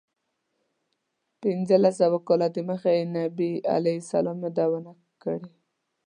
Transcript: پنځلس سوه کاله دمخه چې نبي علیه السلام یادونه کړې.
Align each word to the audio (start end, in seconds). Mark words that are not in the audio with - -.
پنځلس 1.41 1.95
سوه 2.01 2.19
کاله 2.27 2.47
دمخه 2.57 2.91
چې 2.97 3.09
نبي 3.15 3.51
علیه 3.75 3.97
السلام 4.01 4.37
یادونه 4.45 4.91
کړې. 5.21 5.39